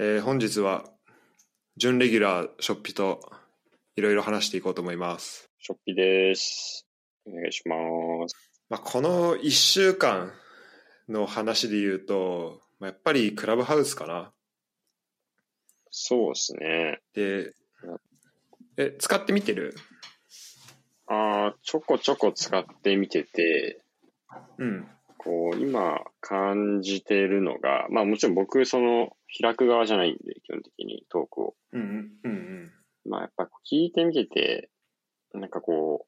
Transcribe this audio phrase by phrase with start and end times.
[0.00, 0.84] えー本日は
[1.76, 3.32] 準レギュラーショッピと
[3.96, 5.50] いろいろ話していこうと思います。
[5.58, 6.86] ショッピです。
[7.26, 7.74] お願いしま
[8.28, 8.36] す。
[8.70, 10.30] まあ、この1週間
[11.08, 14.30] の話で言うと、まあ、やっぱりクラブハウスかな。
[15.90, 17.00] そうですね。
[17.12, 17.52] で、
[18.76, 19.74] え、使ってみてる？
[21.08, 23.80] ああ、ちょこちょこ使ってみてて、
[24.58, 24.86] うん。
[25.16, 31.54] こう、今感じてるのが、まあもちろん僕、その、開く側じゃないんで、基本的にトークを。
[31.72, 31.80] うん
[32.24, 32.72] うんうん
[33.04, 34.70] まあやっぱ聞いてみてて、
[35.32, 36.06] なんかこ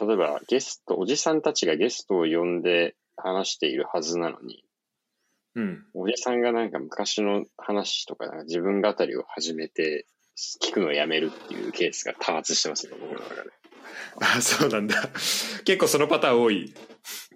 [0.00, 4.64] う、例えばゲスト、おじさんたちがゲストを呼んで話しているはずなのに、
[5.54, 5.64] うん。
[5.64, 5.84] うん。
[5.94, 10.06] おじさんがなんか昔の話とか、自分語りを始めて、
[10.62, 13.50] 聞くのをやめるっていうケースが多発してますね、僕の中で。
[14.20, 15.10] あ、そうなんだ。
[15.64, 16.74] 結構そのパターン多い。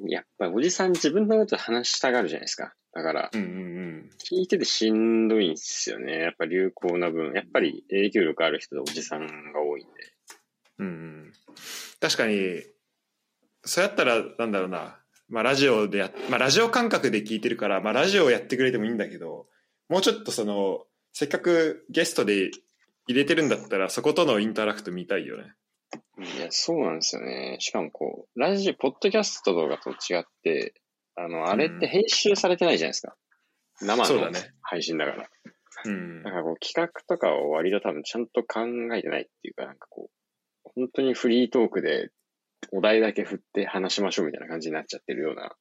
[0.07, 2.75] やっぱりおじさん自分のこと話したがるじゃないですか。
[2.95, 6.19] だから、うんうん聞いててしんどいんですよね。
[6.19, 9.93] やっぱ流行な分、やっぱり影響力ある人でおじさんが多いんで。
[10.79, 10.87] うん。
[10.87, 10.97] うんう
[11.29, 11.33] ん。
[12.01, 12.63] 確かに、
[13.65, 14.99] そうやったら、なんだろうな。
[15.29, 19.47] まあラジオでやっ、まあラジオ感覚で聞いてるから、まあラジオをやってくれてもいいんだけど、
[19.89, 22.51] もうちょっとその、せっかくゲストで
[23.07, 25.55] 入れてるんだったら、そことのインタラクト見たいよね。
[26.19, 27.57] いや、そうなんですよね。
[27.61, 30.75] しかもこう、ラジオ、ポッドキャストとかと違って、
[31.17, 33.17] あの、あれって編集されてないじゃないですか。
[33.81, 35.29] 生のそうだね配信だから。
[35.85, 36.31] うんだ。
[36.31, 38.61] からこう、企画とかを割と多分ちゃんと考
[38.95, 40.11] えてないっていうか、なんかこ
[40.65, 42.11] う、本当にフリートークで
[42.71, 45.57] お題だけ振って話しましょうみたいな感じになっちゃってるような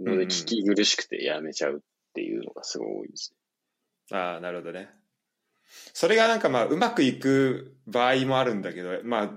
[0.00, 1.80] のうんで聞き苦しくてやめちゃうっ
[2.14, 3.34] ていうのがすごい多いです
[4.12, 4.88] ああ、なるほどね。
[5.92, 9.30] それがなんかまあ、うまくいく場合もあるんだけど、まあ、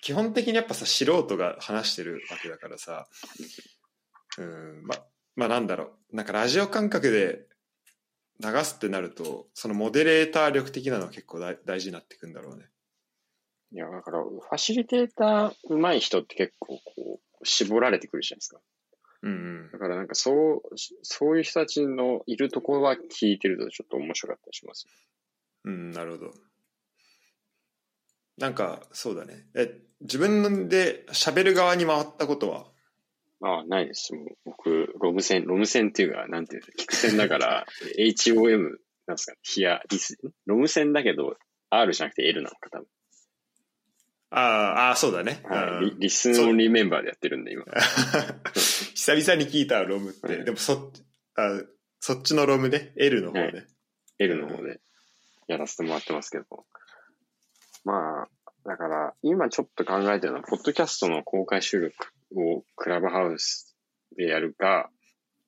[0.00, 3.06] 基本的にやっぱさ、素人が話してるわけだからさ、
[4.38, 4.96] うん、ま、
[5.34, 7.46] まあなんだろう、なんかラジオ感覚で
[8.42, 12.64] 流すってなると、そのモデレーター力的なのは結構大大事になってくんだろうね。
[12.64, 12.70] ね。
[13.72, 18.60] いや、だから、ファシリテーター上手い人って結構こう、絞られてくるじゃないですか。
[19.22, 20.62] うんだからなんかそう、
[21.02, 24.86] そういう人たちのいるところは聞いてるとちょっと面白かったりします。
[25.64, 25.72] うん。
[25.72, 26.34] うん、なるほど。
[28.38, 29.46] なんか、そうだね。
[29.54, 32.66] え、自分で喋る側に回ったことは？
[33.42, 34.14] ああ、ないです。
[34.14, 37.66] もう僕、ロム線、ロム線っていうか、なんていうの、聞く線だから、
[37.98, 41.36] HOM、なんですか、ヒア、リス、ロム線だけど、
[41.70, 42.86] R じゃなくて L なのか、多分。
[44.30, 45.40] ああ、ああ、そうだね。
[45.44, 47.64] はい、うんリリスンオンリーメンバーでやってるんで、今。
[48.54, 50.92] 久々に聞いたロムって、はいでもそ
[51.34, 51.60] あ
[52.00, 53.66] そっちのロムね L の方ね、はい
[54.18, 54.80] L の方で
[55.46, 56.44] やらせてもらってますけど。
[57.84, 58.28] まあ、
[58.64, 61.94] だから、今ちょっと考えてるのは、ポッドキャストの公開収録
[62.34, 63.76] をクラブハウス
[64.16, 64.90] でやるか、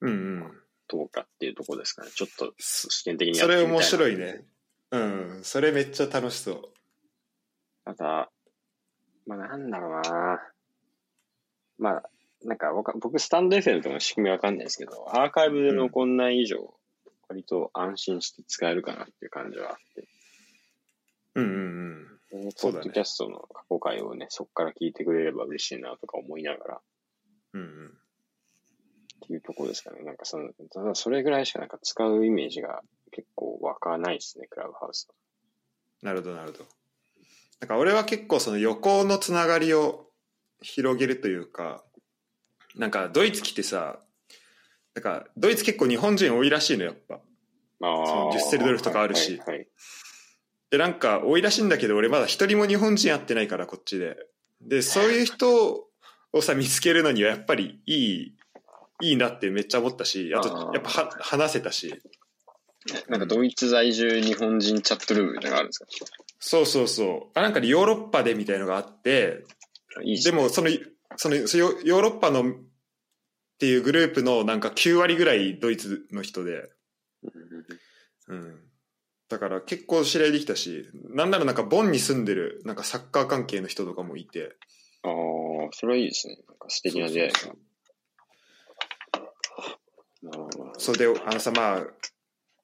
[0.01, 0.53] うんうん。
[0.89, 2.11] どうかっていうところですかね。
[2.15, 3.83] ちょっとそ試験的にやってみたいな。
[3.83, 4.45] それ面白いね。
[4.91, 5.41] うん。
[5.43, 6.63] それめっちゃ楽しそう。
[7.85, 8.31] ただ、
[9.27, 10.41] まあなんだろうな。
[11.79, 12.03] まあ、
[12.43, 16.75] なんかわか僕、スタンド FM とかの仕組みわかんないですけど、アーカイブで残んない以上、
[17.29, 20.09] 割と安心して使えるかなっていう感じはあって、
[21.35, 21.55] うんうんう
[22.05, 26.75] んポッドキャストの過去回をね、そこから聞いてくれれば嬉しいなとか思いながら。
[26.77, 26.81] っ
[27.55, 27.99] うんうん。
[29.27, 30.03] ていうところですかね。
[30.03, 35.15] なんかその、ただそれぐらいしかなんか使うイメージが結構湧かないですね、クラブハウスは。
[36.03, 36.65] なるほどなるほど。
[37.61, 40.07] なんか俺は結構その横のつながりを
[40.63, 41.83] 広げるというか
[42.77, 43.99] なんかドイツ来てさ
[44.95, 47.21] なんかドイツ結構日本人多いらしいのやっぱ。
[47.81, 49.39] まあそのデュッセルドルフとかあるし。
[49.39, 49.69] はいはいはい
[50.71, 54.17] で、なんか多いらしいんだけど、俺まだ一人も日本人会ってないから、こっちで。
[54.61, 55.89] で、 そういう人
[56.33, 58.37] をさ、見つけるのにはやっぱりいい、
[59.01, 61.95] いいなってめっちゃ思ったし、あとやっぱは話せたし。
[63.09, 65.87] なんかドイツ在住日本人チャットルームみたいなのがあるんですか？
[66.41, 67.39] そうそうそう。
[67.39, 69.45] あ、なんかヨーロッパでみたいのがあって、
[70.05, 70.71] いいでもその、
[71.17, 72.55] その、ヨーロッパのっ
[73.59, 76.71] ていうグループのなんか9割ぐらいドイツの人で、
[78.29, 78.68] うん。
[79.29, 84.57] だから結構知り合いできたし、なんならなんかボンに住んでるなんかサッカー関係の人とかもいて、
[85.05, 85.13] ああ、
[85.73, 86.37] それはいいですね。
[86.49, 87.39] なんか素敵な出会いが。
[90.79, 91.87] そうで、あのさ、まあ、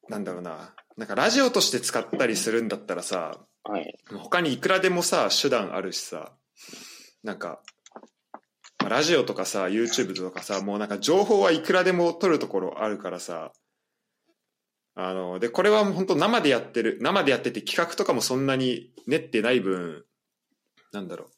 [0.09, 3.99] なんだろうな、なんかラジオとして使ったりするんだったらさ、はい。
[4.13, 6.33] 他にいくらでもさ、手段あるしさ、
[7.23, 7.61] なんか、
[8.81, 13.53] まあラジオとかさ、YouTube とかさ、もうなんか情報はいくらでも取るところあるからさ、
[14.97, 20.05] あの、で、これは本当生でやってる、生でやってて企画とかもそんなに練ってない分、
[20.93, 21.31] なんだろ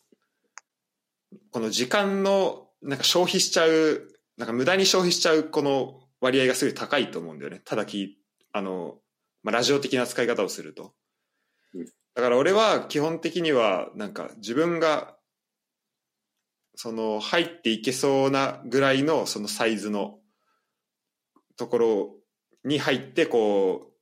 [1.33, 7.63] う、この時間の、なんか消費しちゃう、なんか無駄に消費しちゃうこの割合がすごい高いと思うんだよね。
[7.65, 8.19] ただき、
[8.53, 8.97] あの、
[9.43, 10.95] まあ、ラジオ的な使い方をすると。
[12.15, 15.17] だから俺は基本的には、なんか自分が、
[16.75, 20.19] その入っていけそうなぐらいのそのサイズの
[21.57, 22.15] ところ
[22.67, 23.93] に入って、こ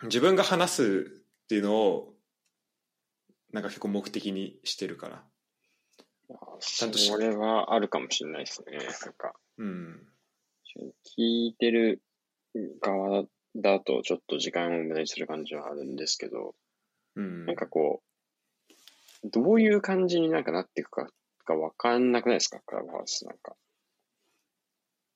[0.00, 2.14] う、自分が話すっていうのを、
[3.52, 5.24] なんか結構目的にしてるから。
[6.60, 8.76] ちゃんとしそれはあるかもしれないですね。
[8.76, 10.06] なんか、うん。
[11.18, 12.02] 聞いてる
[12.80, 13.24] 側
[13.56, 16.54] だとちょっと時間を無駄にする感じはあるんですけど、
[17.16, 17.46] うん。
[17.46, 18.02] なんかこ
[19.24, 21.08] う、どういう感じになんかなっていくか
[21.46, 22.60] がわかんなくないですか？
[22.64, 23.54] クラブハウスなんか。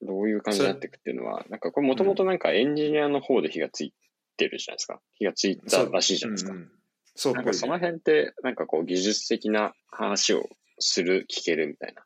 [0.02, 3.94] どういう感じになっていくっていうのは、なんかこれもともとなんかエンジニアの方で火がつい
[4.37, 5.00] てるじゃないですか。
[5.14, 6.52] 火がついたらしいじゃないですか。
[6.52, 6.70] うんうん
[7.19, 12.04] そうなんかその辺って、なんかこう技術的な話をする、聞けるみたいな。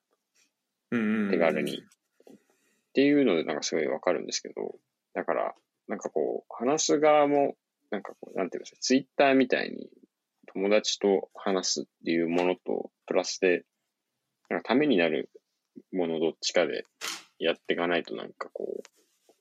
[0.93, 0.97] う
[1.27, 1.79] ん手軽に。
[1.79, 4.77] っていうので、なんかすごいわかるんですけど、
[5.13, 5.55] だから、
[5.89, 7.57] なんかこう、話す側も、
[7.91, 9.91] なんかこう、なんていうんですか、ツイッターみたいに
[10.47, 13.65] 友達と話すっていうものと、プラスで、
[14.49, 15.29] なんかためになる
[15.93, 16.85] ものどっちかで
[17.41, 19.39] やっていかないと、なんかこう、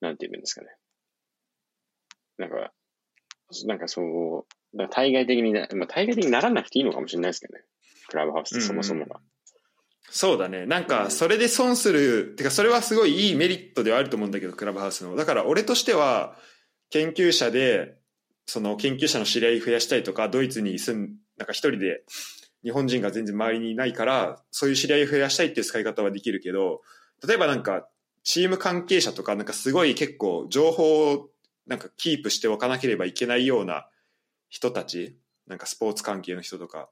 [0.00, 0.68] なんて言うんですかね。
[2.38, 2.72] なんか、
[3.64, 7.64] なんかそう、だ対外的にな、まあ、対外的にならなくていいのかもしれないですけどね。
[8.08, 9.20] クラブハウスってそもそもが。
[10.10, 10.66] そうだね。
[10.66, 15.16] なんか、それで損する、てか、それはすごいいいメリットではあると思うんだけど、クラブハウスの。
[15.16, 16.36] だから、俺としては、
[16.90, 17.96] 研究者で、
[18.46, 22.04] その研究者の知り合い増やしたいとか、ドイツに住ん、なんか一人で、
[22.62, 26.82] 日本人が全然周りにいないから、そういう知り合いを増やしたいっていう使い方はできるけど、
[27.26, 27.88] 例えばなんか、
[28.22, 31.30] チーム関係者とか、なんかすごい結構、情報を、
[31.66, 33.88] なんかキープしておかなければいけないような
[34.48, 35.16] 人たち、
[35.46, 36.88] なんかスポーツ関係の人とか、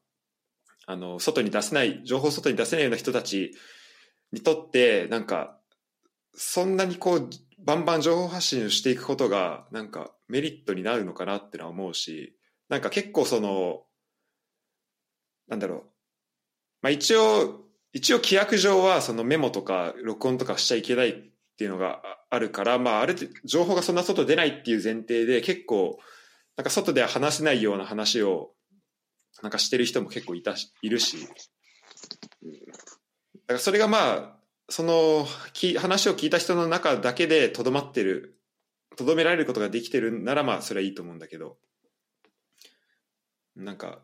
[0.87, 3.53] あの、外に出せない、情報を外に出せないような人たち
[4.33, 5.59] にとって、なんか、
[6.35, 12.37] そんなにこう、バンバン情報発信をしていくことが、なんかメリットになるのかなってのは思うし、
[12.69, 13.85] なんか結構その、
[15.49, 15.83] なんだろう。
[16.83, 21.15] まあ一応、一応規約上はそのメモとか録音とかしちゃいけないっ
[21.57, 25.99] ていうのがあるから、まあある程度情報がそんな外出ないっていう前提で結構、
[26.57, 28.53] なんか外では話せないような話を
[29.43, 31.31] なんかしてる人も結構いたしいるし、だ
[33.47, 34.37] からそれがまあ、
[34.69, 38.39] そのき話を聞いた人の中だけでとどまってる、
[38.97, 41.59] とどめられることができてるならまあそれはいいと思うんだけど、
[43.57, 44.01] なんか、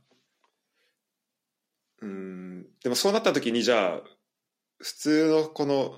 [2.00, 4.00] うん、でもそうなった時にじゃあ、
[4.78, 5.94] 普通のこの、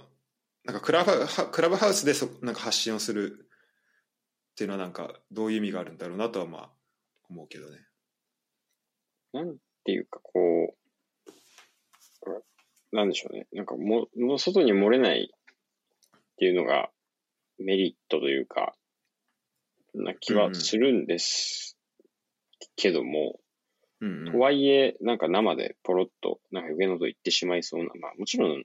[0.64, 3.48] なんかクラブハクラブハウスでそなんか発信をする
[4.52, 6.70] っていうのはなんかどういう意味があるんだろうなとはまあ
[7.28, 7.78] 思うけどね。
[9.32, 10.82] なんていうか、こう、
[12.94, 13.46] なんでしょうね。
[13.52, 15.36] なんかも、もう外に漏れないっ
[16.36, 16.90] ていうのが
[17.58, 18.74] メリットというか、
[19.94, 21.78] な気はするんです
[22.76, 23.40] けども、
[24.02, 24.32] うんうん。
[24.32, 28.64] とはいえ、なんか生でポロッと、なんか上のこと言ってしまいそうな、まあもちろん、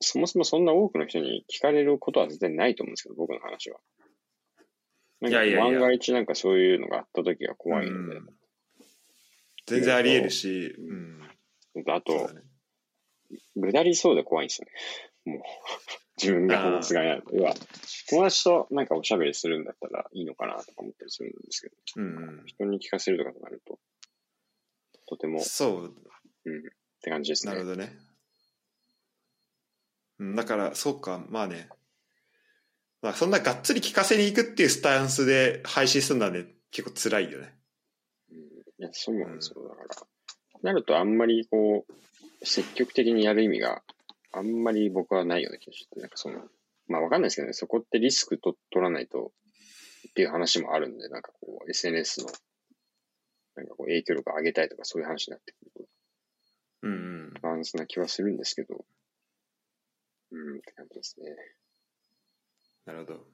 [0.00, 3.78] そもそもそんな多くの人に聞かれることは絶対ないと思うんですけど、僕の話は。
[5.20, 5.78] なんかいやいやいや。
[5.78, 8.26] 万が一なんかそういうのがあった時が怖いので、うん。
[9.66, 11.20] 全然あり得るし、うん、
[11.86, 12.30] あと
[13.56, 15.36] ぐだりそうで怖いんですよね。
[15.36, 15.42] もう、
[16.20, 17.34] 自分が話す側になると。
[17.34, 17.54] 要は、
[18.10, 22.44] 友達となんかおしゃべりするんだったらいいのかなとか思ったりするんですけど、うんうん。
[22.46, 23.78] 人に聞かせるとかとなると、
[25.12, 25.94] とても、っそう
[27.02, 27.52] て感じですね。
[27.52, 27.92] なるほどね。
[30.18, 31.68] うんだから、そうか、まあね。
[33.02, 37.54] まあ、そんながっつり聞かせに行くっていうスタンスで配信するのはね、結構辛いよね。
[38.30, 38.40] うんい
[38.78, 39.68] や、そうなんですよ。
[39.68, 39.88] だから、
[40.62, 43.82] なるとあんまりこう、積極的にやる意味が
[44.32, 46.40] あんまり僕はないような気がして、なんかその、
[46.88, 49.32] まあわかんないですけどね、そこってリスクと取らないと
[50.08, 52.28] っていう話もあるんで、なんかこう、SNS の、
[53.56, 55.84] なんかこう、影響力を上げたいとかそういう話になってくると、
[56.82, 57.34] うんうん。
[57.40, 58.84] バランスな気はするんですけど、
[60.30, 61.36] うん、って感じですね。
[62.86, 63.26] なるほど。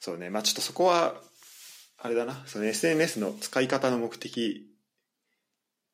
[0.00, 1.22] そうね、まあちょっとそこは、
[1.98, 4.66] あれだな、その SNS の使い方の目的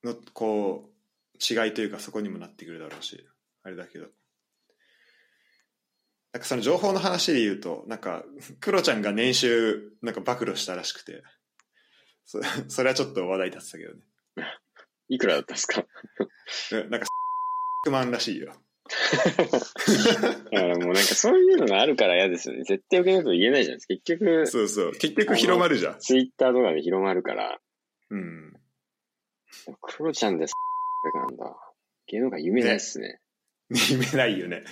[0.03, 0.95] の、こう、
[1.41, 3.27] 違いというかそこにもなってくるだろうし、
[3.63, 4.07] あれだけど。
[6.33, 8.25] なんかその情報の話で言うと、なんか、
[8.61, 11.23] クロちゃんが年収、なんか暴露したらしくて、
[12.25, 14.01] そ それはちょっと話題になってたけどね。
[15.09, 15.85] いくらだったんですか？
[16.73, 17.07] う んなんか、
[17.91, 18.53] 万らしいよ。
[18.91, 22.65] だからもうなんかそういうのがあるから嫌ですよね。
[22.65, 23.95] 絶対受けないと言えないじゃないですか。
[23.95, 24.93] 結局、そうそう。
[24.93, 25.99] 結局広まるじゃん。
[25.99, 27.59] ツイッターとかで広まるから、
[28.11, 28.53] うん。
[29.81, 30.53] クロちゃんです。
[31.15, 31.57] なんだ。
[32.07, 33.21] 芸能界夢ないっすね。
[33.71, 34.65] 夢ないよね。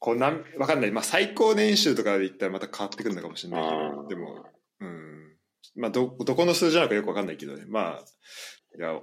[0.00, 0.90] こうなん、わかんない。
[0.90, 4.46] まあ最高年収とかで言ったらまた変わってくるのかもしれないけあど、でも、
[4.80, 5.09] うん。
[5.80, 7.64] まあ、ど、どこの数字なのかよくわかんないけどね。
[7.66, 8.04] まあ、
[8.78, 9.00] いや、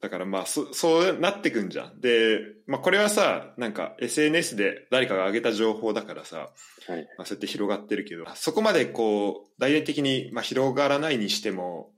[0.00, 2.00] だからまあ、そ、そうなってくんじゃん。
[2.00, 6.50] で、まあこれはさ、なんか SNS で誰かが上げた情報だからさ、
[6.86, 7.08] はい。
[7.16, 11.92] まあそうやって広がってるけど、そこまでこう、大々的に、まあ、広がらないにしても、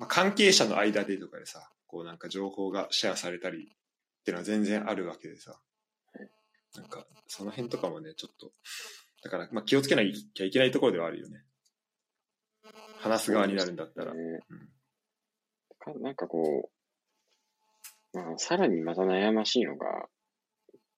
[0.00, 3.60] まあ、関係者の間でとかでさ、こうなんか情報がシェアされたりっ
[4.24, 5.60] ていうのは全然あるわけでさ、
[6.74, 8.50] なんかその辺とかもね、ちょっと、
[9.22, 11.43] だからまあ気をつけなきゃいけないところではあるよね。
[13.04, 14.14] 話す側になるんだったら。
[14.14, 14.20] ね
[14.50, 14.74] うん
[15.84, 16.70] かなんかこ
[18.14, 20.06] う、まあ、さらにまた悩ましいのが、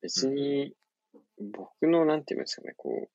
[0.01, 0.73] 別に、
[1.39, 3.09] 僕の、なんて言うんですかね、こ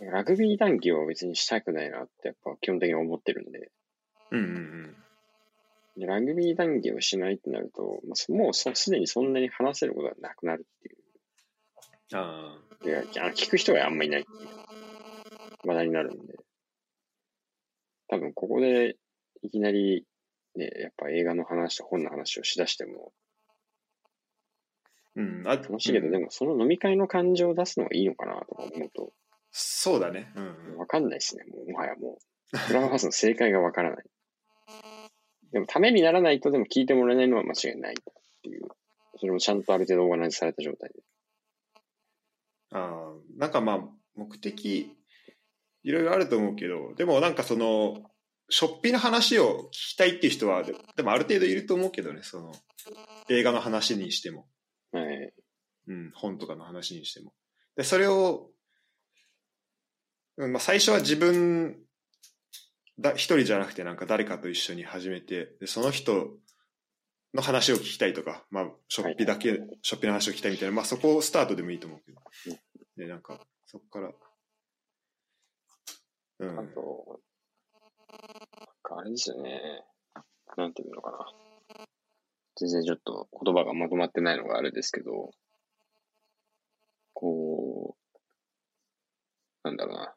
[0.00, 3.70] う、ラグビー談義を別にしたくないなって、やっぱ基本的に思ってるんで、
[4.30, 4.96] うんうん
[5.96, 10.96] でラグビー談義をしないってなると、まあ、そもうそすでにそんなに話せることがなくなるっていう。
[12.12, 12.18] うん。
[12.18, 16.36] あであの聞く人があんまいないっていう話題になるんで、
[18.10, 18.96] 多分ここで
[19.42, 20.04] いきなり、
[20.56, 23.12] ね、やっぱ映画の話と本の話をしだしても
[25.16, 25.20] あ。
[25.20, 25.42] うん。
[25.46, 29.12] あ楽しいけど、うんでもその飲み会の感情を出すのがいいのかなとか思うと、
[29.52, 30.32] そうだね。
[30.36, 30.78] うんうん。
[30.78, 32.18] わかんないですね、もう、もはやも
[32.52, 32.58] う。
[32.66, 34.04] クラブハウスの正解がわからない。
[35.52, 37.96] でも、ためにならないとでも聞いてもらえないのは間違いないっ
[38.42, 38.68] ていう。
[39.18, 41.02] それもちゃんとある程度オーガナイズされた状態で。
[42.72, 43.80] ああ、なんかまあ、
[44.14, 44.96] 目的、
[45.82, 48.02] いろいろあると思うけど、でもなんかその、
[48.48, 52.52] ショッピーの話を聞きたいっていう人は、ででもある程度いると思うけどね、その、
[53.28, 54.48] 映画の話にしても、
[54.92, 55.32] はい。
[55.86, 57.32] うん、本とかの話にしても。
[57.76, 58.50] で、それを、
[60.36, 61.76] うんまあ、最初は自分
[62.98, 66.30] だ、一人じゃなくてなんか誰かと一緒に始めて、でその人
[67.34, 72.58] の話を聞きたいとか、まあ、ショッピーだけ、ショッピーの話を聞きたいみたいな、まあそこをスタートでもいいと思うけど。
[72.96, 74.12] で、なんか、そこから、
[76.40, 76.58] うん。
[76.58, 77.20] あと、
[78.10, 79.84] なんかあれですよね。
[80.56, 81.18] なんていうのかな。
[82.56, 85.30] 全然ちょっと言葉がまとまってないのがあれですけど、
[87.14, 90.14] こう、なんだろうな。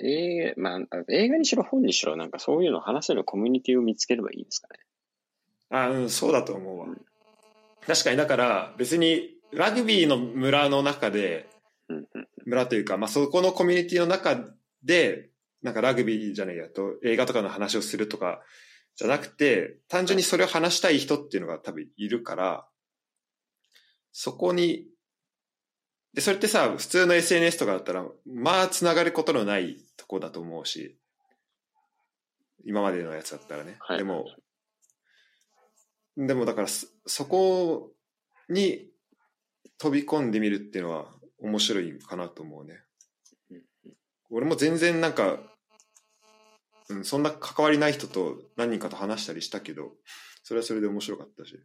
[0.00, 4.80] 映画、まあ、映画にしろ本にしろ、なんかそういうのを話せるコミュニティを見つければいいですかね。
[5.70, 6.86] あ、うん、そうだと思うわ。
[7.86, 11.57] 確かに、だから、別に、ラグビーの村の中で、うんうん。
[12.48, 14.36] 村というか、まあ、そこのコミュニティの中
[14.82, 15.30] で、
[15.62, 18.40] なんかラグビーじゃないやと、映画とかの話をするとか、
[18.96, 22.66] じゃなくて、単純にそれを話したい人っていうのが多分いるから、
[24.12, 24.86] そこに、
[26.14, 30.98] で、それってさ、普通の SNS とかだったら、まあ、つながることのないとこだと思うし、
[32.64, 33.76] 今までのやつだったらね。
[33.80, 34.26] はいでも、
[36.16, 37.92] でもだからそ、そこ
[38.48, 38.90] に
[39.78, 41.06] 飛び込んでみるっていうのは
[41.40, 42.82] 面白いかなと思うね。
[44.30, 45.38] 俺も全然なんか、
[46.88, 49.92] うん、そんな関わりない人と何人かと話したりしたけど、
[50.42, 51.58] それはそれで面白かったし。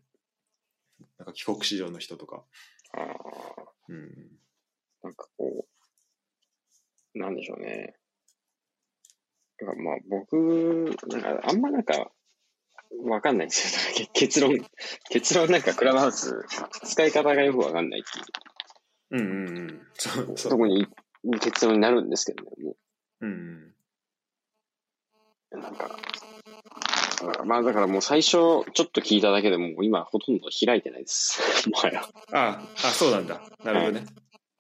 [1.18, 2.44] なんか帰国子女の人とか。
[2.94, 3.06] ああ、
[3.90, 4.40] うん。
[5.04, 5.66] なんかこ
[7.16, 7.96] う、なんでしょうね。
[9.78, 12.12] まあ僕、なんかあんまなんか、
[13.06, 14.08] わかんないんですよ。
[14.14, 14.58] 結論、
[15.10, 16.34] 結論なんかクラブハウス、
[16.86, 18.26] 使い方がよくわかんないっていう
[19.14, 19.82] うんうんうん。
[19.94, 20.50] そう、そ。
[20.58, 20.88] こに
[21.40, 22.50] 結論になるんですけどね。
[22.64, 22.76] も
[23.22, 23.74] うんうん。
[25.52, 25.96] うなんか、
[27.46, 31.42] まあだからもう最初ちょっと聞いただけでもう今ほとんど開いてないです。
[31.70, 32.02] もはや。
[32.32, 33.40] ああ、そうなんだ。
[33.64, 34.06] なるほどね。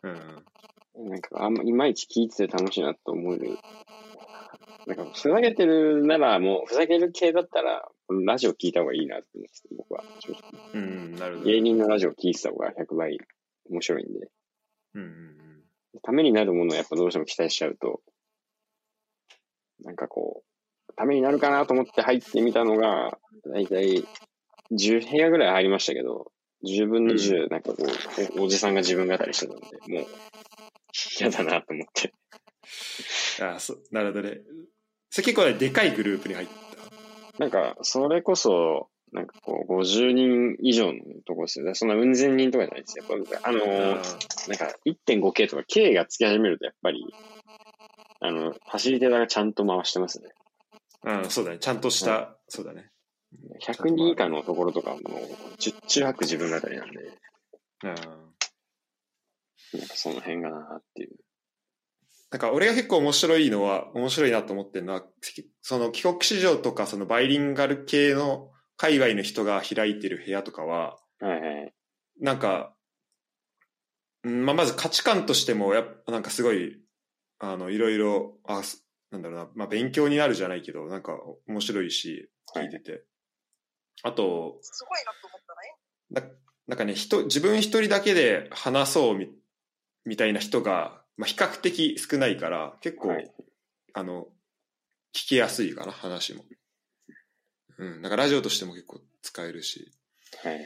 [0.04, 1.10] うん。
[1.10, 3.58] なんかあんまいまいち聞いてて楽しいなと思える。
[4.86, 7.90] なんかふざけてるならもうふざける系だったら
[8.26, 10.04] ラジオ聞いた方がいいなって思って僕は。
[10.74, 11.50] うん、なるほど。
[11.50, 13.18] 芸人のラジオ聞いてた方が100倍
[13.70, 14.30] 面白いんで。
[14.96, 15.64] うんうん
[16.02, 18.02] ためになるものをやっぱどうしても期待しちゃうと、
[19.84, 20.44] なんかこ
[20.90, 24.04] う、ためになるかなと思って入ってみたのが、だいたい
[24.72, 26.32] 10部屋ぐらい入りましたけど、
[26.64, 27.76] 10分の10、なんかこ
[28.36, 30.08] う、おおじさんが自分語りしてたんで、もう、
[31.20, 32.14] 嫌だなと思って。
[33.40, 33.46] うん。
[33.48, 34.42] ああ、そう、なるほどね。
[35.10, 36.78] それ結構ね、でかいグループに入った？
[37.38, 41.76] なんか、それこそ、なんかこう、50人以上のとこですよね。
[41.76, 43.06] そんなうん千人とかじゃないですよ。
[43.08, 44.02] やっぱあのーあ
[44.48, 47.06] なんか 1.5K とか K がつき始めるとやっぱり、
[48.20, 50.30] あの、ファシリテーターがちゃんと回してますね。
[51.06, 51.60] あうん、そうだね。
[51.60, 52.90] ちゃんとした、そうだね。
[53.62, 55.00] 100人以下のところとかもう、
[55.60, 57.00] 十中八九自分語りなんで、
[57.84, 57.88] うん。
[59.80, 61.16] なんかその辺がなっていう。
[62.32, 65.04] なんか俺が結構面白いのは、面白いなと思ってるのは、
[65.62, 68.50] その帰国子女とかそのバイリンガル系の
[68.84, 71.74] 海外の人が開いてる部屋とかは、はいはい。
[72.20, 72.76] なんか、
[74.26, 76.82] うんまあ、まず価値観としてもやっぱなんかすごい
[77.40, 83.06] あのいろいろあすなんだろうな、まあ、勉強になるじゃないけどなんか面白いし聞いてて、
[84.04, 85.42] あとすごいなと思っ
[86.12, 86.32] たね。
[86.68, 89.30] ななんかね人自分一人だけで話そうみ
[90.04, 93.32] みたいな人が、まあ、比較的少ないから結構、はい
[93.94, 94.26] あの
[95.16, 96.44] 聞きやすいかな話も。
[97.78, 99.92] うん、なんかラジオとしても結構使えるし、
[100.44, 100.66] はいはい。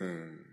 [0.00, 0.46] うん、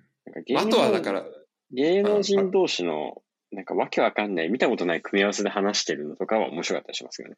[0.56, 1.26] なんあとはだから、
[1.72, 3.22] 芸能人同士の、
[3.52, 7.36] なんかわけわかんない、見たことない組み合わせで話してるのとかは面白かったりしますけどね。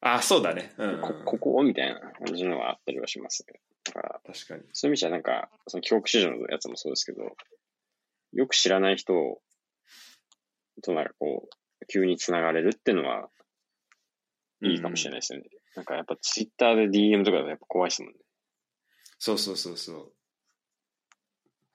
[0.00, 0.72] あ、そうだね。
[0.78, 3.58] うん、うん、こここみたいな感じのはあったりはしますけど。
[3.84, 4.62] だから、確かに。
[4.72, 7.22] そういう意味じゃなんか、その帰国子女のやつもそうですけど、
[8.32, 9.40] よく知らない人
[10.82, 13.28] となんかこう、急に繋がれるっていうのは、
[14.62, 15.46] いいかもしれないですよね。
[15.74, 18.18] なんかやっぱツイッターで DM とかだとやっぱ怖いですもんね。
[19.18, 20.12] そうそうそうそう。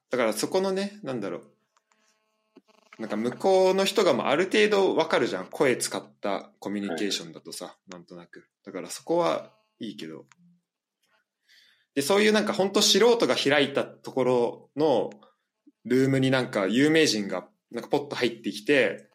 [0.10, 1.42] だからそこのね、なんだろう。
[3.00, 5.48] なんか向こうの人がまあある程度わかるじゃん。
[5.48, 8.48] 声使ったコミュニケーションだとさ、なんとなく。
[8.66, 10.25] だからそこはいいけど。
[11.96, 15.10] で、そういうなんか本当素人が開いたところの
[15.86, 19.06] ルームになんか有名人がなんかポッと入ってきて、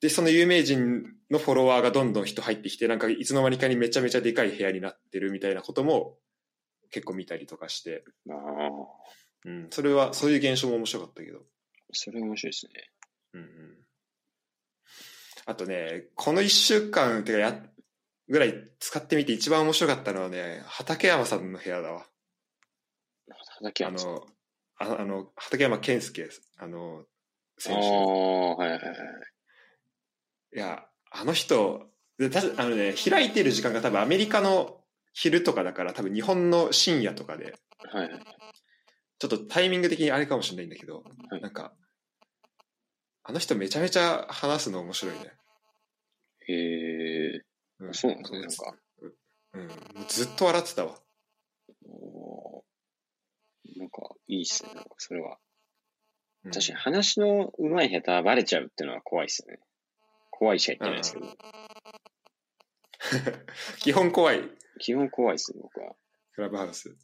[0.00, 6.16] で、その有名人のフォロワーがどんどん人入ってきて、なんかいつの間にかにめちゃめちゃでかい部屋になってるみたいなことも
[6.90, 8.38] 結構見たりとかして、ああ、
[9.44, 11.40] うん、それは、そういう現象も面白かったけど。
[11.92, 12.90] それ面白いですね。
[13.34, 13.48] うんうん。
[15.46, 17.62] あとね、この一週間、てかや、
[18.28, 22.06] ぐらい使ってみて一番面白かったのはね、畠山さんの部屋だわ。
[23.30, 24.14] あ畑山さん。
[24.14, 24.26] の、
[24.76, 26.28] ああの、畠山健介、
[26.58, 27.04] あの、
[27.58, 28.96] あ選あ、はいはいはい。
[30.52, 30.58] 手。
[30.58, 31.86] いや、あの人、
[32.18, 34.80] でたあのね、開いてる時間が多分アメリカの
[35.12, 38.22] 昼とかだから多分日本の深夜とかで、はいはい。
[39.18, 41.72] ちょっとタイミング的にあれかもしれないんだけど、はいなんか、
[43.22, 45.32] あの人めちゃめちゃ話すの面白いね。
[46.48, 47.42] へえ、
[47.80, 48.74] うんそうなんですね、なんか。
[49.54, 50.94] うん、もうずっと笑ってたわ。
[51.86, 55.38] おーなんか、いいっすね、なんかそれは。
[56.44, 59.58] うん確かに話の上手い下手はバレちゃうっていうのは怖いっすよね。
[60.38, 61.26] 怖いしか言ってないですけど。
[63.82, 64.48] 基本怖い、
[64.78, 65.96] 基本怖いっすね、僕は。
[66.32, 66.90] クラブハウス。
[66.90, 66.96] うん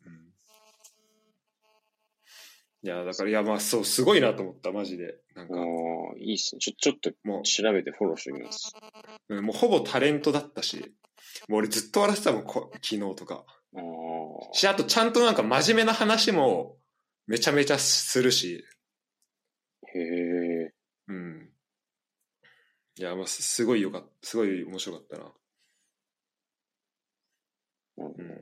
[2.82, 5.18] いや、だから、いや、まあ、そう、すごいなと思った、マジで。
[5.34, 5.54] なんか、
[6.18, 6.58] いいっすね。
[6.58, 8.74] ちょ、ちょっとも調べてフォローしておきます。
[9.30, 10.94] う、うんもうほぼタレントだったし、
[11.48, 13.46] もう俺ずっと笑ってたもん、こ昨日とか。
[14.52, 16.76] し、あとちゃんとなんか真面目な話も
[17.26, 18.62] めちゃめちゃするし、
[19.94, 20.74] へえ。
[21.08, 21.50] うん。
[22.96, 24.08] いや、まあ、すすごいよかった。
[24.22, 25.24] すごい面白かったな。
[25.24, 25.34] なる
[27.96, 28.30] ほどうん。
[28.30, 28.32] っ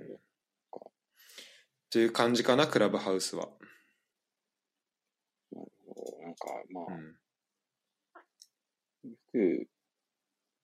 [1.91, 3.49] ていう感じかな、クラブハウスは。
[5.53, 5.61] な
[6.31, 6.99] んか、まあ、う
[9.09, 9.11] ん。
[9.11, 9.69] よく、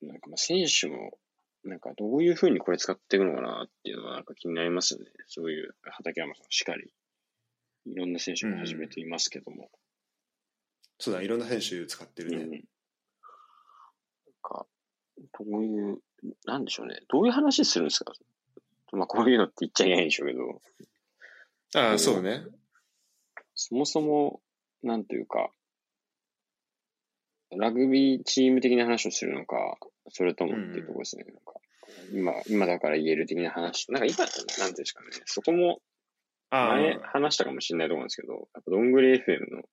[0.01, 1.18] なんかまあ選手も、
[1.64, 5.07] なんかどういうふうにこれ使っていくのかなっていうのはなんか気になりますよね。
[5.27, 6.92] そういう畠山さんしかり。
[7.87, 9.70] いろんな選手も始めていますけども。
[10.98, 12.51] そうだ、いろんな選手使ってるうん。
[12.51, 12.51] ね。
[12.51, 12.66] なんか、
[15.38, 15.98] どういう、
[16.46, 17.00] なんでしょうね。
[17.09, 18.12] どういう話するんですか？
[18.92, 20.62] まあこういうのって言っちゃいけないんでしょうけど、
[21.74, 22.44] ああ、うんそうね。
[23.54, 24.40] そもそも、
[24.83, 25.50] なんというか、
[27.50, 29.78] ラグビーチーム的な話をするのか、
[30.11, 31.24] それともっていうところですね。
[31.24, 31.61] なんか
[32.12, 33.90] 今、今だから言える的な話。
[33.92, 35.07] なんか今、なんていうんですかね。
[35.26, 35.81] そこも
[36.50, 39.64] あ前話したかもしれないと思うんですけど、やっぱどんぐり FM の、やっ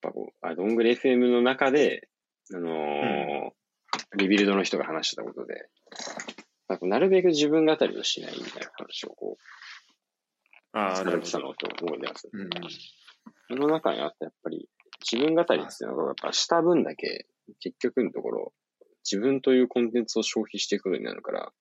[0.00, 2.08] ぱこう、あどんぐり FM の中で、
[2.52, 3.50] あのー
[4.16, 5.68] リビルドの人が話してたことで、
[6.68, 9.36] なんかなるべく自分語りをしないみたいな話をこ
[10.72, 11.16] あ、う、ああ、さなるほど。
[11.20, 12.28] れてたのと思い出す。
[12.32, 12.50] うんうん。
[13.48, 14.68] その中にあったやっぱり、
[15.10, 17.26] 自分語りっていうのがやっぱした分だけ、
[17.60, 18.52] 結局のところ、
[19.10, 21.52] 自分というコンテンツを消費していくことになるから、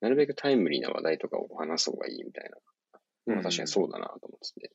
[0.00, 2.50] なるべくタイムリーな話題とかを話す方がいいみたい
[3.26, 3.34] な。
[3.34, 4.72] まあ確かにそうだなと思ってて。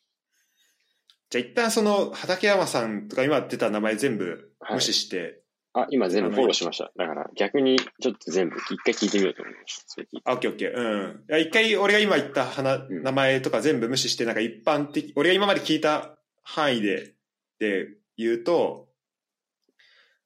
[1.29, 5.42] じゃあ一旦その畠山さんとか今出た名前全部はい無視して、
[5.73, 6.91] あ、今全部フォローしました。
[6.95, 9.83] だから逆にちょっと全部一回聞いてみようと思いました。
[9.87, 10.71] それ聞いてあ、オッケーオッケー。
[10.75, 11.23] うん。
[11.27, 17.15] いや、一回俺が今言った花、ん名前とか全部無視して、なんか一般的、俺が今まで聞いた範囲で、
[17.59, 18.89] で言うと、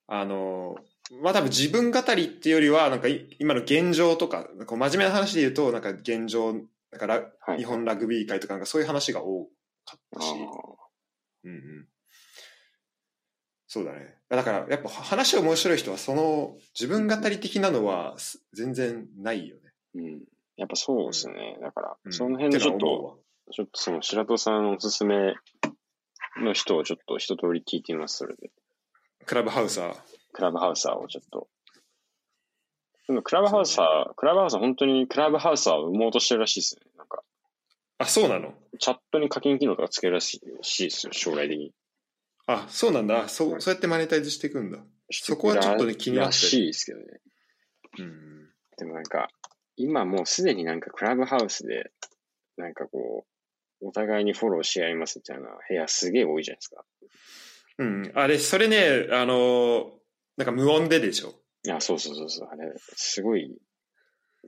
[0.07, 0.75] あの、
[1.21, 6.63] まあ多分自分語りっていうよりは、なんかい今の現状とか、こう真面目な話で言うと、なんか現状、なん
[6.99, 9.45] かラはい日本ラグビー界とかなんかそういう話が多
[9.85, 10.33] かったし、あ
[11.45, 11.87] うんうん。
[13.67, 14.15] そうだね。
[14.29, 19.61] だから、やっぱ話面白い人は、その自分語り的なのはす全然ないよね。
[19.95, 20.23] ーうん。
[20.55, 21.57] やっぱそうですね。
[21.61, 23.19] だから、うんその辺でちょっと、
[23.51, 25.35] ちょっとその白戸さんおすすめ
[26.41, 28.51] の人をちょっと一通り聞いてみます、それで。
[29.25, 29.95] クラブハウサー。
[30.31, 31.47] クラブハウサーをちょっと。
[33.07, 36.81] でもクラブハウサー、クラブハウサー本当にクラブハウサーを生もうとしてるらしいですね。
[36.97, 37.23] なんか、
[37.99, 38.53] あ、そうなの？
[38.79, 41.73] チャットに課金機能とかつけるらしいらしいですよ、将来的に。
[42.47, 43.27] あ、そうなんだ。
[43.29, 44.79] そう、そうやってマネタイズしていくんだ。
[45.11, 47.05] そこはちょっとね気になってるらしいですけどね。
[47.99, 48.49] うん。
[48.77, 49.29] でもなんか、
[49.75, 51.91] 今もうすでになんかクラブハウスで、
[52.57, 53.25] なんかこ
[53.81, 56.85] う、お互いにフォローし合いますみたいな部屋すげえ多いじゃないですか。
[57.79, 58.11] うん。
[58.15, 59.97] あれ、それね、あのー
[60.37, 61.33] なんか無音ででしょ。
[61.63, 62.49] いや、そうそうそうそう。
[62.51, 63.57] あれ、すごい、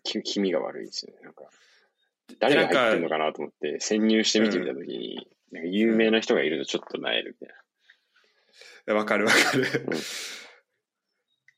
[0.04, 1.22] き気味が悪いですよね。
[1.24, 1.50] なんか、
[2.40, 7.64] 誰が入ってるのかなと思って、潜入して見てみたときに、なんか有名な人がいるとちょっとなえるみたいいや
[8.88, 9.64] わかるわかる。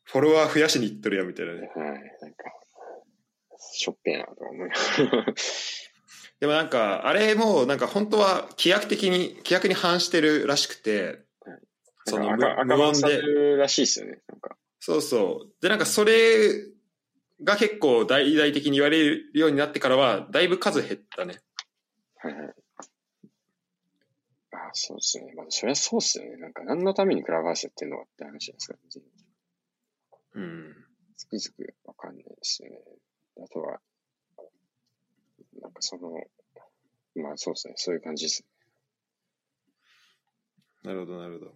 [0.06, 1.72] フォロワー増やしに行っとるやんみたいなね。
[1.76, 1.84] な。
[1.84, 1.92] はい。
[1.94, 2.44] なんか、
[3.74, 4.76] しょっぺーなとか思いな
[5.12, 5.34] がら。
[6.42, 11.20] でもなんか、あれもなんか本当は規約的に、規約に反してるらしくて、
[12.06, 13.22] その無無音で。
[13.22, 14.20] るらしいですよね。
[14.28, 15.54] なんか、そうそう。
[15.62, 16.66] で、なんかそれ
[17.44, 21.40] が結構大々的に言われるようになってからは、だいぶ数減ったね。
[22.18, 22.54] はいはい。
[24.72, 25.34] あそうですよね。
[25.36, 26.38] まあ、そりゃそうっすよね。
[26.38, 28.78] なんか、何のためにクラブハウスやってんのかって話ですか。
[30.34, 30.76] うん。
[31.18, 32.80] つくづくわかんないですよね。
[33.44, 33.82] あとは、
[35.62, 36.12] なんかその、
[37.16, 37.74] まあそうですね。
[37.76, 38.46] そういう感じです。
[40.84, 41.52] なるほど、なるほど。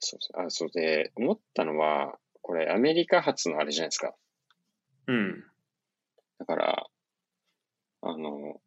[0.00, 4.14] そうですあ、そうで、思ったのは、これアメリカ発のあれじゃないですか。
[5.06, 5.44] うん。
[6.38, 6.86] だから、
[8.00, 8.60] あの、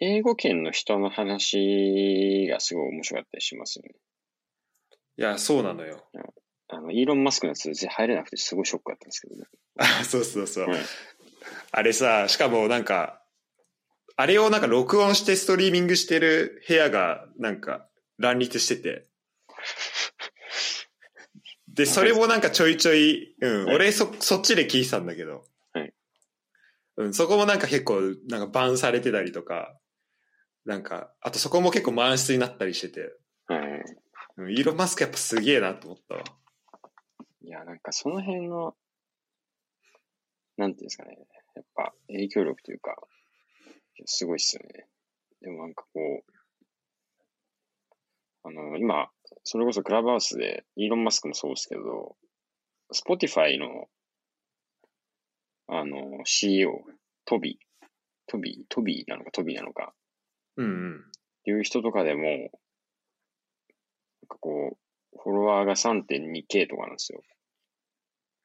[0.00, 3.94] 英語圏の人の話がすごい面白かったりしますよね。
[5.16, 6.04] いや、そうなのよ。
[6.68, 9.44] あの、イーロン・マスクのやつ全然入れなくてすごいショックだったんですけどね。
[9.78, 10.68] あ、そうそうそう。
[10.68, 10.80] はい
[11.72, 13.20] あれさ、しかもなんか、
[14.16, 19.08] あれをなんか録音してストリーミングしてる部屋がなんか乱立してて。
[21.68, 25.44] で、それもなんかちょいちょい、うん、はい俺そ、そっちで聞いてたんだけど。
[25.72, 25.92] はい
[26.96, 29.76] うん、そこもなんか結構、なんかバンされてたりとか、
[30.64, 33.12] なんか、あとそこも結構満室になったりしてて、
[33.46, 33.84] はい。
[34.36, 36.22] うん、イーロン・マスクやっぱすげえなと思ったわ。
[37.42, 38.74] いや、なんかその辺の、
[40.56, 41.18] なんていうんですかね。
[41.54, 42.96] やっぱ影響力というか、
[44.06, 44.86] すごいっすよね。
[45.40, 46.34] でもなんかこう、
[48.44, 49.10] あの、今、
[49.42, 52.16] それこそクラブハウスで、イーロン・マスクもそうですけど、
[52.92, 53.88] Shopify の、
[55.66, 56.82] あの、CEO、
[57.24, 57.58] トビ、
[58.26, 59.94] トビ、トビなのかトビなのか、
[60.56, 61.00] うんうん。
[61.00, 61.02] っ
[61.44, 62.48] ていう人とかでも、なん
[64.28, 64.76] かこ
[65.12, 67.22] う、フォロワーが 3.2K とかなんですよ。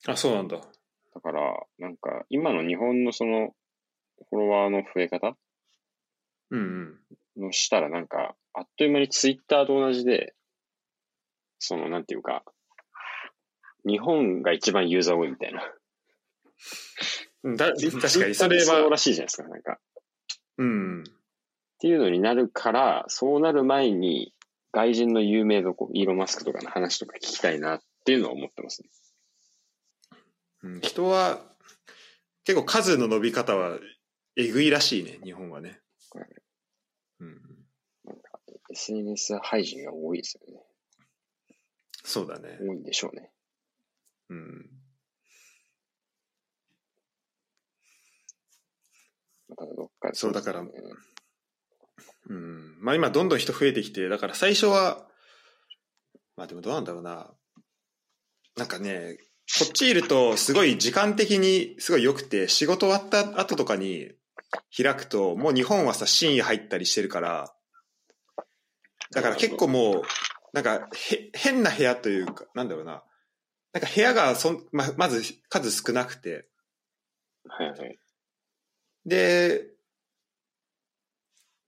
[0.08, 0.58] あ、そうなんだ。
[0.58, 3.56] だから、なんか、今の日本のその、
[4.30, 5.36] フォロワーの増え方？
[6.52, 7.00] うん
[7.36, 7.45] うん。
[7.45, 10.36] のしたら、なんか、あっという間にツイッターと同じで、
[11.60, 12.43] その、なんていうか、
[13.86, 15.63] 日本が一番ユーザー多いみたいな。
[17.43, 19.74] うんだ確かに、それは、そうらしいじゃないですか、なんか。
[19.74, 19.78] っ
[20.58, 21.04] うん。
[21.80, 24.34] ていうのになるから、そうなる前に、
[24.72, 28.89] 外人の有名どこ、イーロン・マスクとかの話とか聞きたいなっていうのは思ってますね。
[30.62, 31.39] うん人は、
[32.44, 33.80] 結構数の伸び方は
[34.36, 35.80] えぐいらしいね、日本はね。
[37.20, 37.42] うん、
[38.06, 38.39] なんか、
[38.72, 40.63] SNS 配信が多いですよね。
[42.04, 42.58] そうだね。
[42.62, 43.32] 多いんでしょうね。
[44.30, 44.70] うん。
[49.50, 50.72] またどっかでそうだからね
[52.30, 52.78] うん。
[52.80, 55.08] まあ今どんどん人増えてきて、だから最初は、
[56.38, 57.32] まあでもどうなんだろうな。
[58.56, 59.18] なんかね、
[59.60, 64.12] こっちいるとすごい時間的にすごい良くて、仕事終わった後とかに
[64.76, 67.54] 開くと、もう日本はさ、深夜入ったりしてるから、
[69.12, 70.02] だから結構もう、
[70.54, 73.04] なんかへ変な部屋というか、なんだろうな。
[73.74, 76.48] なんか部屋がそん、ままず数少なくて、
[77.48, 78.00] はいはい。
[79.06, 79.65] で、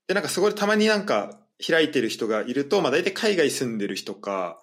[0.06, 4.62] で、なんかそこでたまになんか開いてる人がいると、まあ大体海外住んでる人か、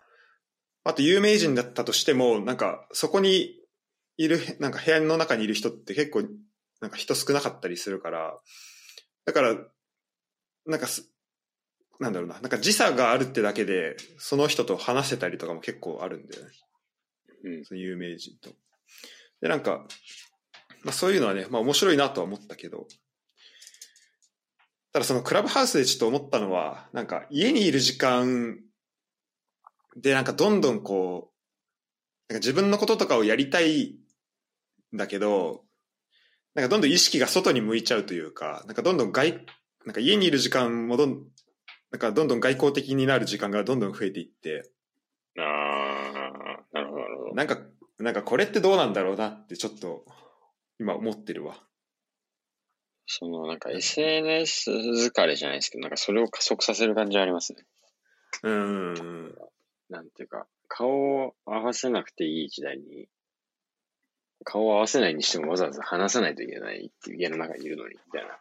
[0.84, 3.56] あと有名人だったとしても、なんかそこに
[4.18, 6.24] いる、なんか部屋の中にいる人って結構、
[6.82, 8.40] なんか人少なかったりするから、
[9.26, 9.56] だから、
[10.66, 11.10] なんかす、
[12.00, 16.52] なんだろうな、なんか時差があるってだけで、その人と話せたりとかも結構あるんだよね。
[17.44, 17.66] うん。
[17.66, 18.50] その有名人と。
[19.42, 19.86] で、なんか、
[20.84, 22.88] まあそういうのはね、まあ面白いなとは思ったけど、
[25.00, 28.60] ただそのクラブハウスでちょっと思ったのは、なんか家にいる時間
[29.96, 31.32] でなんかどんどんこ
[32.30, 33.96] う、なんか自分のこととかをやりたい
[34.94, 35.64] んだけど、
[36.54, 39.40] なんかどんどん意識が外に向いちゃうというか、なんかどんどん外、
[39.86, 41.24] なんか家にいる時間もどん、
[41.92, 44.70] なんかどんどん外交的になる時間がどんどん増えていって、
[45.38, 47.36] ああ、なるほど、なるほど。
[47.36, 47.58] なんか、
[48.00, 50.04] なんかこれってどうなんだろうなってちょっと
[50.78, 51.56] 今思ってるわ。
[53.12, 57.66] その、なんか SNS 疲れじゃないですけど、なんかそれを加速させる感じはありますね。
[58.44, 59.36] うーん。
[59.90, 63.10] なんていうか、顔を合わせなくていい時代に、
[64.44, 68.36] 顔を合わせないにしてもわざわざ話さないといけないっていう家の中にいるのに、みたいな。
[68.36, 68.38] っ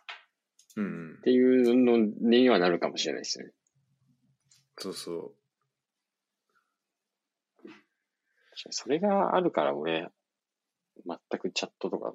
[0.77, 1.21] うん。
[1.23, 3.51] ていうのにはなるかもしれないですね。
[4.77, 5.35] そうそう。
[8.71, 10.09] それがあるから俺、
[11.07, 12.13] 全くチャットとか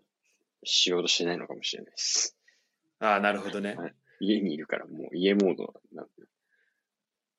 [0.63, 2.37] しようとしてないのかもしれないです。
[3.03, 3.77] ああ、なるほどね。
[4.21, 6.11] 家にいるからもう家モードなんで。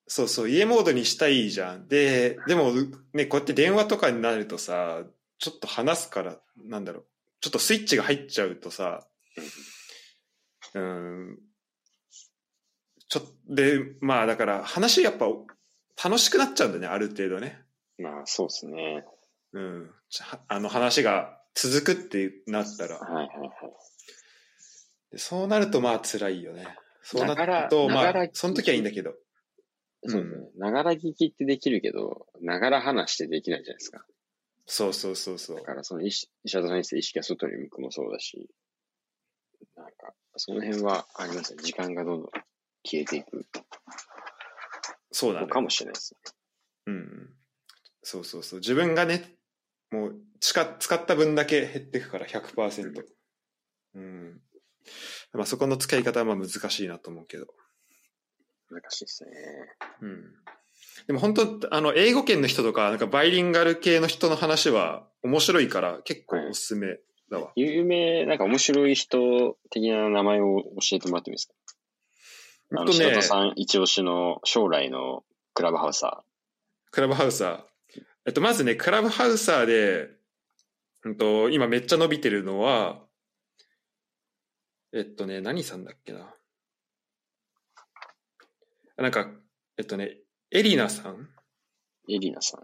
[0.07, 1.89] そうそう、家モードにしたいじゃん。
[1.89, 2.73] で、でも
[3.15, 5.05] ね、こうやって電話とかになるとさ、
[5.39, 7.07] ちょっと話すから、なんだろう。
[7.41, 9.07] ちょっとスイッチが入っちゃうとさ、
[10.75, 11.39] うん。
[13.09, 15.27] ちょっと、で、まあだから話やっぱ
[16.05, 17.63] 楽しくなっちゃうんだね、ある程度ね。
[17.99, 19.05] まあそうですね。
[19.55, 19.91] うん。
[20.49, 22.99] あの話が続くってなったら。
[22.99, 23.51] はいはいはい。
[25.15, 26.67] でそうなるとまあ辛いよね。
[27.03, 29.15] そうなると、まあその時はいいんだけど。
[30.07, 30.31] そうね。
[30.57, 34.05] ながら聞きってできるけど、ながら話してできないじゃないですか。
[34.67, 35.63] そうそうそうそうだ。
[35.63, 38.51] からその石石田さんにして意識が外に向くもそうだし、
[39.77, 41.63] なんか、その辺はありますね。
[41.63, 42.31] 時間がどんどん
[42.85, 43.47] 消えていく
[45.13, 45.47] そうだね。
[45.47, 46.33] のかもしれないですね。
[46.87, 47.31] うん。
[48.03, 48.61] そうそうそう。
[48.61, 49.37] 自分がね、
[49.91, 53.05] もう使使った分だけ減っていくから100%。
[53.95, 54.41] うん。
[55.33, 57.47] まあそこの使い方はまあ難しいなと思うけど。
[58.71, 59.31] 難しいですね。
[60.03, 60.25] うん。
[61.07, 66.99] でも本当、あの、英語圏の人とか、なんかバイリンガル系の人の話は面白いから結構おすすめ
[67.31, 67.53] だわ。
[67.57, 71.55] 有名、なんか面白い人的な名前を教えてもらってもいいですか？
[72.81, 76.25] あの、ねさん一押しの将来のクラブハウサ
[76.91, 77.61] クラブハウサー。
[78.27, 80.09] えっと、まずね、クラブハウサーで、
[81.05, 83.03] うんと、今めっちゃ伸びてるのは、
[84.97, 86.33] えっとね、何さんだっけな？
[88.97, 89.29] なんか、
[89.77, 90.19] えっとね、
[90.53, 91.29] エリナさん？
[92.09, 92.61] エリナさん。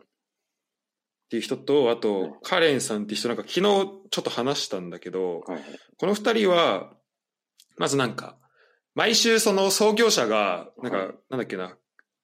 [1.28, 5.62] ていう人と、あうんと、カレンさんっていう人、なんか昨日ちょっと話したんだけど、はいはい。
[5.98, 6.92] この二人は、
[7.78, 8.36] まずなんか、
[8.94, 11.76] 毎週その創業者が、なんはいか、なんだっけな、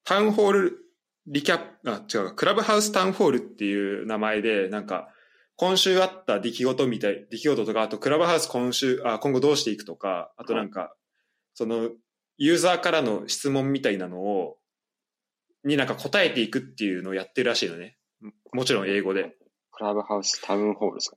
[0.05, 0.79] タウンホール
[1.27, 5.09] リキャップ、あ、違う、クラブハウスタウンホールっていう名前で、なんか、
[5.57, 10.95] 今週あった出来事みたい、出来事とか、あとクラブハウス今週、あ、今後どうしていくとか、あとなんか、
[11.55, 11.91] その、
[12.37, 14.59] ユーザーからの質問みたいなのを、
[15.65, 17.97] になんか答えていくっていうのをやってるらしいのね。
[18.53, 19.35] もちろん英語で。
[19.73, 21.17] クラブハウスタウンホールですか？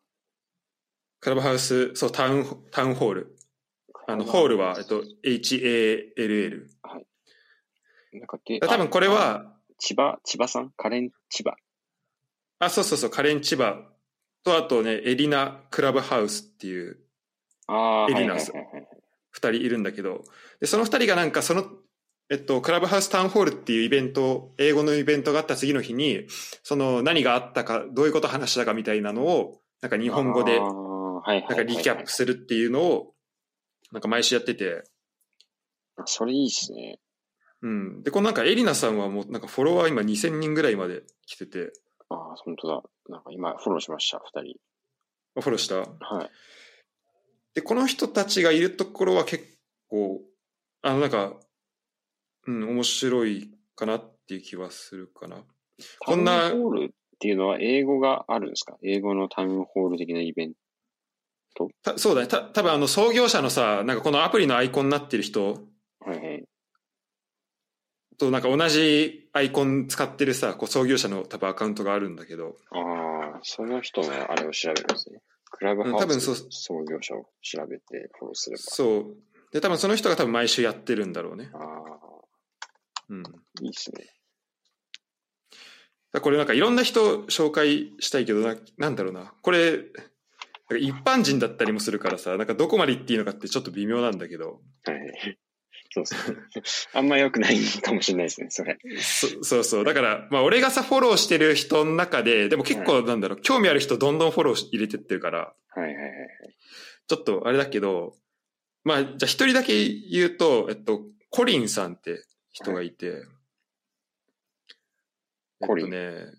[1.19, 3.35] クラブハウス、そう、タウン、タウンホール。
[4.07, 6.67] あの、ホールは、えっと、HALL。
[8.13, 10.71] なんかで多分これ、は、千葉、千葉さん？
[10.77, 11.55] カレン千葉。
[12.59, 13.83] あ、そうそうそう、カレン・千葉
[14.43, 16.99] と、あとね、エリナ・クラブハウスっていう
[18.09, 18.51] エリナス
[19.31, 20.23] 二人いるんだけど、
[20.59, 21.65] で、その二人がなんかその、
[22.29, 26.25] えっと、クラブハウスタウンホールっていうイベント、英語のイベントがあった次の日に、
[26.63, 30.67] その何があったか、どういうことを話したかみたいなのを、なんか日本語でな
[31.39, 33.13] んかリキャップするっていうのを、
[33.91, 34.83] なんか毎週やってて、
[35.97, 36.99] あそれいいっすね。
[37.61, 38.03] うん。
[38.03, 41.71] で、このなんかエリナさんはもうなんかフォロワー今2000人ぐらいまで来てて、
[42.09, 42.83] ああ、本当だ。
[43.09, 44.59] なんか今、フォローしました、二人。
[45.41, 45.75] フォローした？
[45.77, 45.85] は
[46.25, 46.29] い。
[47.55, 49.45] で、この人たちがいるところは結
[49.89, 50.21] 構、
[50.81, 51.33] あの、なんか、
[52.47, 55.43] うん、面白いかなっていう気はするかな。
[55.99, 58.77] こんなタウンホールっていうのは英語があるんですか？
[58.83, 60.53] 英語のタウンホール的なイベン
[61.55, 61.69] ト？
[61.83, 62.27] たそうだね。
[62.27, 65.67] た多分あの創業者のさ、なんかこのアプリのアイコンになってる人
[65.99, 66.43] はいはい。
[68.17, 75.21] となんか同じアイコン使ってるさ、こう創業者の多分アカウントがあるんだけど、ああ、その人のあれを調べるんですね。
[75.51, 78.61] クラブハウス創業者を調べてフォローすれば。
[78.61, 79.17] そう。
[79.51, 81.49] で、多分その人が多分毎週やってるんだろうね。
[81.53, 81.63] ああ、
[83.09, 83.23] うん。
[83.61, 84.13] いいっすね。
[86.13, 89.33] らこれなんかいろんな人紹介したいけどな、なんだろうな。
[89.41, 89.79] これ、
[90.79, 95.37] 一般人だったりもするからさ、なんかどこまで言っていいのかってちょっと微妙なんだけど、はい。
[95.91, 96.37] そうですね。
[96.93, 98.77] あんま良くないかもしれないですね、それ。
[98.99, 99.83] そそうそう。
[99.83, 106.05] だから、まあ俺がさ、フォローしてる人の中で、でも結構なんだろう、興味ある人どんどんフォロー入れてってるから、はいはいはい。
[107.07, 108.15] ちょっとあれだけど、
[108.83, 113.23] まあ、じゃあ一人だけ言うと、えっと、コリンさんって人がいて、
[115.59, 116.31] コリンえっとね、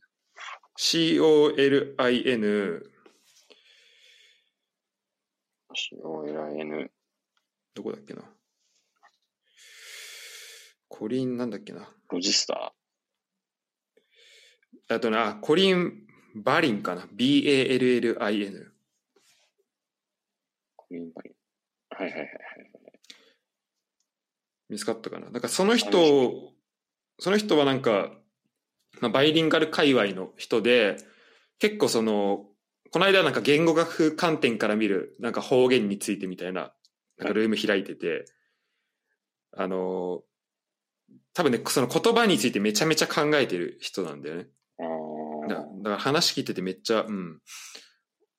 [0.77, 2.43] C-O-L-I-N、
[5.75, 6.91] COLIN。
[7.75, 8.23] どこだっけな。
[10.91, 11.89] コリン、なんだっけな。
[12.11, 12.75] ロジスタ
[14.89, 17.09] あとな、コリン・バリンかな。
[17.13, 18.73] B-A-L-L-I-N。
[20.77, 21.35] コリンバリン。
[21.91, 22.37] はいはいはいはい。
[24.69, 25.31] 見つかったかな。
[25.31, 26.53] なんかその人、
[27.21, 28.13] その人はなんか、
[29.01, 30.97] まあ、バイリンガル界隈の人で、
[31.61, 32.47] 結構その、
[32.91, 36.75] この間なんか言語学観点から見るなんか方言についてみたいな、
[37.17, 38.25] なんかルーム開いてて、
[39.53, 40.23] あの、
[41.35, 44.47] 多分ね、その言葉についてめちゃめちゃ考えてる人なんだよね。
[44.79, 45.65] あだあ。
[45.79, 47.41] だから話聞いててめっちゃ、うん、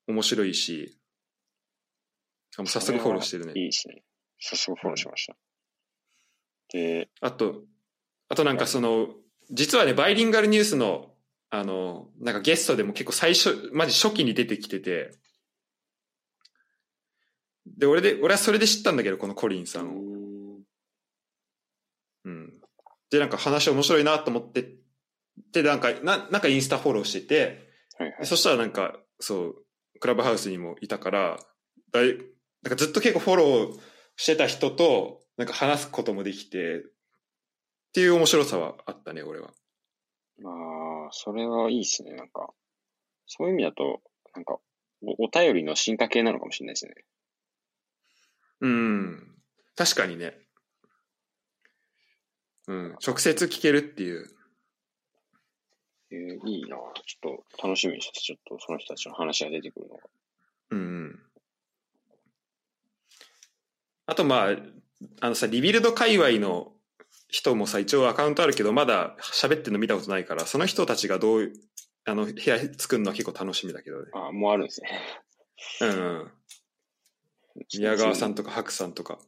[0.08, 1.00] 面白いし、
[2.58, 3.54] あもう早速フォローしてるね。
[3.56, 4.04] いいですね。
[4.40, 5.36] 早速フォローしました。
[6.74, 7.64] で、あと、
[8.30, 9.08] あとなんかその、
[9.52, 11.14] 実はね、バイリンガルニュースの、
[11.50, 15.12] あの、なんかゲストでも結構最初、マジ初期に出てきてて、
[17.66, 19.92] で、俺で、俺はそれで知ったんだけど、このコリンさうんを。
[19.92, 20.64] ん
[22.26, 22.61] うん。
[23.12, 24.74] で、なんか話面白いなと思って、
[25.52, 28.26] で、なんか、ななんかインスタフォローしてて、はいはい。
[28.26, 29.56] そしたらなんか、そう、
[30.00, 31.38] クラブハウスにもいたから、
[31.92, 32.18] だい
[32.64, 33.80] なんかずっと結構フォロー
[34.16, 36.82] してた人と、なんか話すこともできて、っ
[37.94, 39.52] ていう面白さはあったね、俺は。
[40.40, 42.14] まあ、それはいいですね。
[42.14, 42.54] なんか、
[43.26, 44.02] そういう意味だと、
[44.36, 44.60] なんか、
[45.04, 46.94] おお便りの進化系なのかもしれないですね。
[48.62, 49.36] うん。
[49.76, 50.41] 確かにね。
[52.68, 52.96] うん。
[53.06, 54.30] 直接聞けるっていう。
[56.12, 60.04] えーいいなちょっと楽しみにして、ちょっとその人たちの話が出てくるのが。
[60.72, 61.20] うんうん。
[64.06, 64.56] あとまあ、
[65.22, 66.74] あのさ、リビルド界隈の
[67.30, 71.52] 人もさ、一応アカウントあるけど、まだ喋ってるの見たことないから、その人たちがどう
[72.06, 74.10] あの、部屋作るのは結構楽しみだけどね。
[74.16, 75.00] あ、もうあるんですね。
[75.82, 75.92] うんう
[76.26, 76.32] ん。
[77.78, 79.20] 宮川さんとか、白さんとか、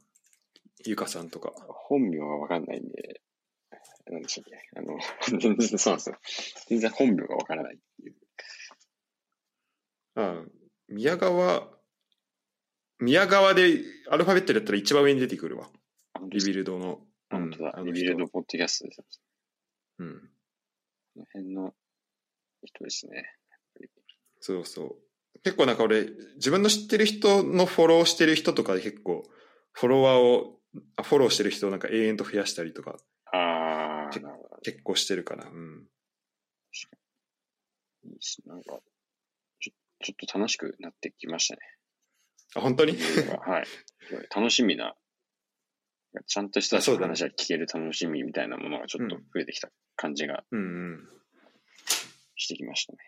[0.86, 1.54] ゆかさんとか。
[1.88, 3.22] 本名がわかんないんで、
[4.10, 4.58] なんでしたっけ？
[4.76, 4.98] あの、
[5.40, 6.18] 全 然そうなんですよ。
[6.68, 8.16] 全然本名がわからないっていう。
[10.16, 10.52] うん。
[10.90, 11.70] 宮川、
[13.00, 15.72] 宮川でアルファベットでやったら一番上に出てくるわ。
[16.30, 17.06] Rebuild の。
[17.30, 19.22] 本当だうん、 Rebuild ポッドキャストです。
[20.00, 20.30] うん。
[21.16, 21.76] この辺の
[22.64, 23.26] 人ですね。
[24.40, 25.40] そうそう。
[25.44, 29.24] 結構なんか俺、自分の知ってる人のフォローしてる人とかで結構、
[29.72, 30.63] フォロワーを、あ
[31.04, 32.98] フォローしてる人をなんか永遠と増やしたりとか、
[33.32, 34.10] あ。
[34.64, 35.46] 結構してるかな。
[35.46, 35.88] うん。
[38.06, 38.80] いいっすなんか、
[39.60, 39.72] ちょ
[40.04, 41.62] ちょっと楽しくなってきましたね。
[42.56, 42.98] あ、本当に？
[43.46, 43.66] はい。
[44.36, 44.96] 楽しみな、
[46.28, 50.62] ちゃんとした話が聞ける楽しみみたいなものがちょっと増えてきた感じがうんう
[50.96, 51.10] ん。
[52.36, 53.00] してきましたね。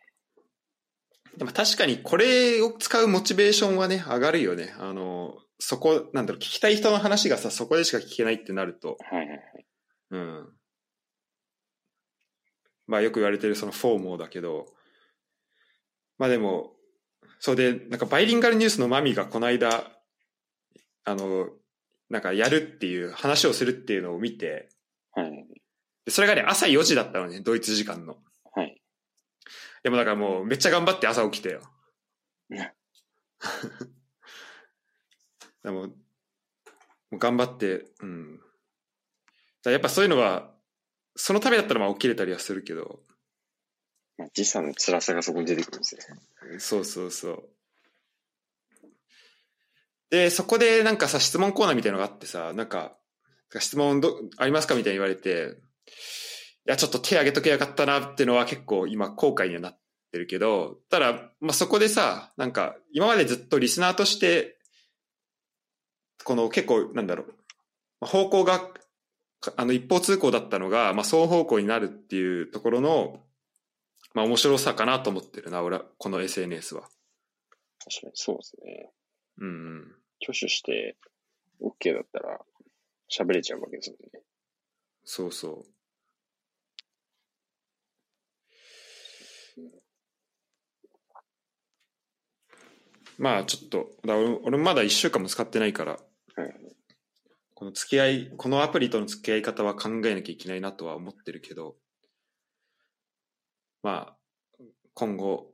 [1.38, 4.74] でも確かにこれを使うモチベーションはね、上がるよね。
[4.80, 9.40] あの、そこ、なんだろう、聞きたい人の話がさ、そこでしか聞けないってなると、はいはいはい。
[10.12, 10.50] うん。
[12.88, 14.68] まあよく言われてるそのフォーモーだけど、
[16.18, 16.74] まあでも、
[17.40, 19.92] それで、なんかバイリンガルニュースのマミがこの間、
[21.04, 21.50] あの、
[22.10, 24.70] なんかやるっていう話をするっていうのを見て、
[25.12, 25.32] はい。
[26.06, 28.18] でそれがね、朝4時だったのね、ドイツ時間の。
[29.86, 29.86] はい。
[29.86, 31.62] でもだからもうめっちゃ頑張って朝起きたよ。
[32.50, 32.74] ね
[35.64, 35.94] でも、も
[37.14, 38.40] う頑張って、うん。
[39.64, 40.54] だやっぱそういうのは、
[41.16, 43.04] そのためだったらまあ起きれたりはするけど、
[44.18, 46.60] まあ、時差の辛さがそこに出てくるんですね。
[46.60, 47.50] そうそうそう。
[50.10, 52.98] で、そこでなんかさ、質問コーナーみたいなのがあってさ、なんか、
[53.60, 55.58] 質問どありますかみたいに言われて、
[56.68, 59.80] いや、ちょっと手挙げとけやがったなっていうのは結構今後悔にはなっ
[60.12, 64.58] てるけど、ただ、まあ、そこでさ、なんか、今までずっとリスナーとして、
[66.24, 67.28] この結構、なんだろう、
[68.02, 68.60] まあ方向が、
[69.42, 73.24] かあの一方通行だったのが、まあ、双方向になるっていうところの、
[74.16, 76.82] まあ面白さかなと思ってるな、俺は、この SNS は。
[76.82, 78.92] 確かにそうですね。
[79.38, 79.96] うんうん。
[80.20, 80.96] 挙手して
[81.62, 82.40] OK だったら
[83.12, 84.24] 喋れちゃうわけですもんね。
[85.04, 85.75] そうそう。
[93.18, 96.56] まあちょっと、だ俺俺まだ一週間も使ってないから、はい。
[97.54, 101.78] この付き合い、このアプリとの付き合い方は考えなきゃいけないなとは思ってるけど、
[103.82, 104.18] まあ、
[104.94, 105.54] 今後、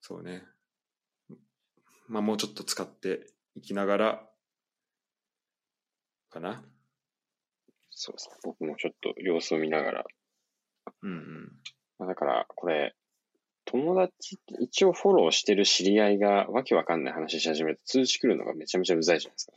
[0.00, 0.44] そうね。
[2.06, 3.26] まあもうちょっと使って
[3.56, 4.30] いきながら、
[6.30, 6.62] かな。
[7.90, 8.36] そうですね。
[8.42, 10.04] 僕もちょっと様子を見ながら。
[11.02, 11.52] うんうん。
[11.98, 12.94] まあ、だから、これ、
[13.66, 19.52] 友達って一応フォローしてる知り合いがわけわかんない話し始めると通知来るのがめちゃめちゃうざいじゃないですか。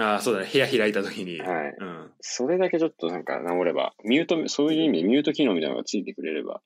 [0.00, 0.48] ああ、そうだね。
[0.50, 1.40] 部屋開いたときに。
[1.40, 2.12] はいうん。
[2.20, 6.60] それだけちょっとなんか治れば、ミュート、そういう意味でミュート機能みたいなのがついてくれれば。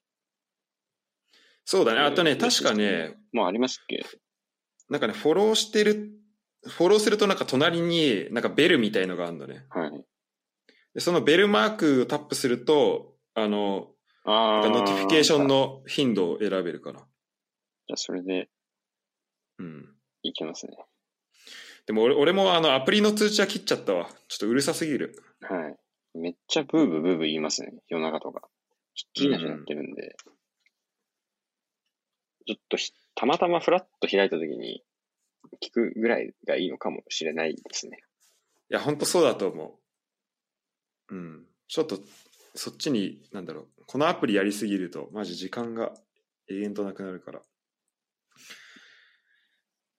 [1.64, 2.00] そうだね。
[2.00, 4.04] あとね、うん確かね、まあありますっけ
[4.88, 6.10] なんかね、フォローしてる、
[6.66, 9.64] フォローするとなんか隣になんかベルみたいのがあるのね。
[9.70, 10.04] はい。
[10.94, 13.88] でそのベルマークをタップすると、あの、
[14.24, 14.68] ああ。
[14.68, 17.00] notification の頻度を選べるから。
[17.00, 18.48] あそれで
[19.58, 19.88] うん。
[20.22, 20.76] いけますね。
[21.86, 24.08] でも俺俺もあのアプリの通知は切っちゃったわ。
[24.28, 25.20] ちょっとうるさすぎる。
[25.40, 26.18] はい。
[26.18, 27.72] めっちゃブーブーブーブー言いますね。
[27.88, 28.48] 夜中とか。
[28.94, 30.16] ひっきりなしになってるんで。
[32.46, 34.82] ちょっとひたまたまフラッと開いたときに
[35.62, 38.02] 聞くぐらいがいいのかもしれないですね。
[38.70, 39.78] いや、ほんとそうだと思
[41.10, 41.14] う。
[41.14, 41.46] うん。
[41.68, 41.98] ちょっと、
[42.54, 43.68] そっちに、なんだろう。
[43.86, 45.92] このアプリやりすぎると、マジ時間が
[46.48, 47.42] 永遠となくなるから。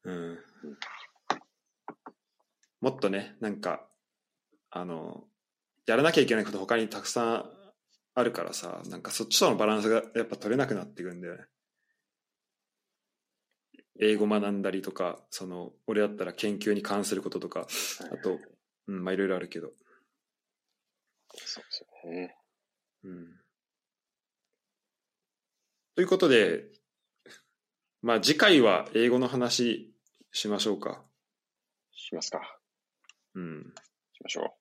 [0.05, 0.39] うん。
[2.81, 3.87] もっとね、なんか、
[4.69, 5.23] あの、
[5.85, 7.45] やらなきゃいけないこと他にたくさん
[8.15, 11.45] あるからさ、なんかそっちとのバランスがやっぱ取れなくなってくんだよね。
[13.99, 17.67] 英語学んだりとか、その、俺だったら研究に関することとか、
[18.11, 18.39] あと、
[18.87, 19.71] うん、まあいろいろあるけど。
[21.35, 22.35] そうですよね。
[23.03, 23.39] うん。
[25.95, 26.65] ということで、
[28.01, 29.93] まあ次回は英語の話
[30.31, 31.03] しましょうか。
[31.91, 32.59] しますか。
[33.35, 33.73] うん。
[34.13, 34.57] しましょ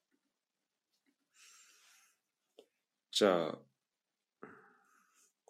[3.10, 3.58] じゃあ、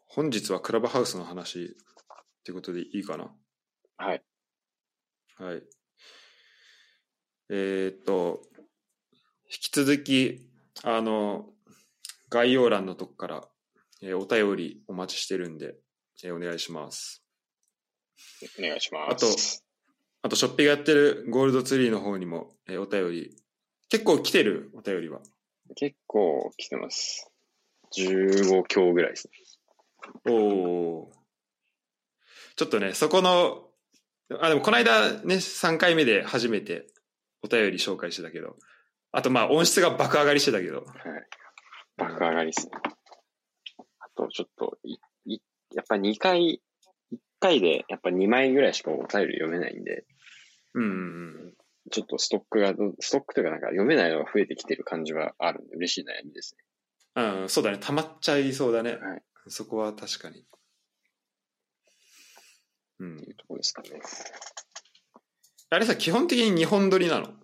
[0.06, 3.24] 本日はクラブハウスの話ってことでいいかな？
[3.24, 3.30] う。
[3.96, 4.24] はい。
[5.36, 5.62] はい。
[7.48, 8.42] えーっと、
[9.44, 10.48] 引き続き、
[10.82, 11.51] あの、
[12.32, 13.48] 概要欄のとこから、
[14.00, 15.74] えーお便りお待ちしてるんで、
[16.24, 17.22] えーお願いします。
[18.58, 19.12] お願いします。
[19.12, 19.26] あと
[20.24, 23.36] あと、ショッピがやってるゴールドツリーの方にも、えーお便り、
[23.90, 25.20] 結構来てるお便りは。
[25.76, 27.30] 結構来てます。
[27.98, 30.32] 15強ぐらいですね。
[30.32, 31.12] おお。
[32.56, 33.68] ちょっとね、そこの、
[34.40, 36.86] あ、でもこの間ね、3回目で初めて
[37.42, 38.56] お便り紹介してたけど、
[39.10, 40.86] あとまあ音質が爆上がりしてたけど、はい。
[41.96, 42.72] 爆上がりですね。
[44.00, 45.40] あと、ちょっと、い、い、
[45.74, 46.62] やっぱ2回、
[47.12, 50.06] 1回でやっぱ2枚ぐらいしかお便り読めないんで、
[50.74, 51.54] うんうんうん。
[51.90, 56.56] ちょっとストックがど、ストックというかなんか読めないのが増えてきてる感じはあるんで、嬉しい悩みです
[57.16, 57.22] ね。
[57.40, 57.78] うん、そうだね。
[57.78, 58.96] 溜まっちゃいそうだね。
[58.96, 60.46] はいそこは確かに。
[63.00, 63.32] うんとい。
[63.32, 64.00] うところですかね。
[65.70, 67.41] あれさ、基本的に日本撮りなの？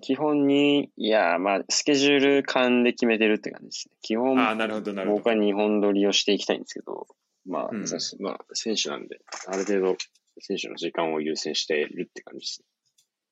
[0.00, 3.96] 基本に、いや、まあ、スケジュール感で決めてるって感じですね。
[4.00, 5.18] 基本、ああ、なるほど、なるほど。
[5.20, 7.06] 僕は日本撮りをしていきたいんですけど、
[7.46, 7.84] まあ、うん
[8.20, 9.96] まあ、選手なんで、ある程度、
[10.40, 12.66] 選手の時間を優先してるって感じですね。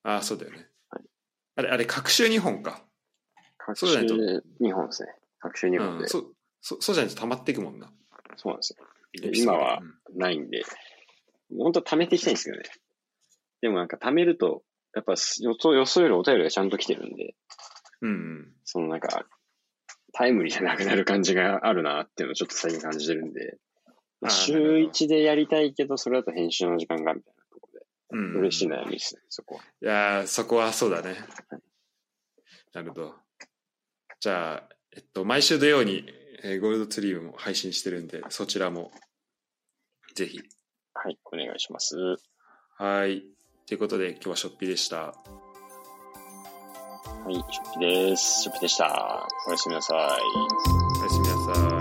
[0.02, 0.68] ああ、そうだよね。
[0.90, 1.02] はい
[1.56, 2.82] あれ、あれ、各週2本か。
[3.58, 5.14] 各週2本ですね。
[5.40, 6.04] 各週2本で。
[6.04, 7.90] うん、そそそうじゃないと溜まっていくもんな。
[8.36, 8.86] そうなんですよ。
[9.34, 10.62] 今はうんないんで、
[11.56, 12.64] 本当は貯めていきたいんですけどね。
[13.60, 14.62] でもなんか貯めると、
[14.94, 17.34] やっぱ予想予想よりお便りがちゃんと来てるんで、
[18.02, 18.52] うんうん。
[18.64, 19.26] そのなんか、
[20.12, 23.58] タイムリーじゃなくなる感じがあるなっていうのをちょっと最近感じてるんで、
[24.20, 27.80] まあ週なるほど1でやりたいけど、それだと編集の時間がみたいなところ
[28.18, 29.62] うんで、嬉しい悩みですね、そこは。
[29.62, 31.16] いやーそこはそうだね。
[32.72, 33.14] なるほど。
[34.20, 36.04] じゃあ、えっと、毎週土曜に、
[36.42, 38.92] えーゴールドツリーも配信してるんで、そちらも、
[40.14, 40.40] ぜひ。
[40.94, 41.96] はい、お願いします。
[42.76, 43.24] はい。
[43.70, 44.96] ということで、今日はショッピーでした。
[44.96, 45.14] は
[47.28, 48.42] い、ショッピです。
[48.42, 49.28] ショッピでした。
[49.46, 49.98] おやすみなさい。
[50.98, 51.79] おやすみなさい。